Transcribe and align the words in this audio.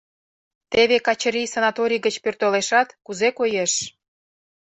Теве 0.71 0.97
Качырий 1.07 1.47
санаторий 1.53 2.01
гыч 2.05 2.15
пӧртылешат, 2.23 2.87
кузе 3.05 3.29
коеш. 3.37 3.73